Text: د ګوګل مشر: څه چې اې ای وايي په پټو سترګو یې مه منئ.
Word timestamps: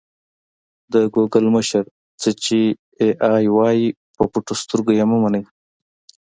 د 0.93 0.95
ګوګل 1.13 1.45
مشر: 1.55 1.83
څه 2.21 2.29
چې 2.43 2.59
اې 3.01 3.09
ای 3.33 3.45
وايي 3.57 3.87
په 4.15 4.23
پټو 4.31 4.53
سترګو 4.61 4.91
یې 4.99 5.05
مه 5.11 5.17
منئ. 5.23 5.43